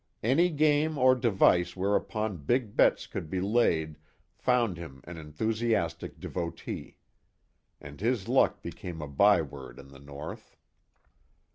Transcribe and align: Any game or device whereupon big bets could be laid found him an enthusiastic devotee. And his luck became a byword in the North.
Any 0.23 0.49
game 0.49 0.97
or 0.97 1.13
device 1.13 1.75
whereupon 1.75 2.37
big 2.37 2.75
bets 2.75 3.05
could 3.05 3.29
be 3.29 3.39
laid 3.39 3.97
found 4.35 4.79
him 4.79 5.01
an 5.03 5.17
enthusiastic 5.17 6.19
devotee. 6.19 6.97
And 7.79 8.01
his 8.01 8.27
luck 8.27 8.63
became 8.63 9.03
a 9.03 9.07
byword 9.07 9.77
in 9.77 9.89
the 9.89 9.99
North. 9.99 10.57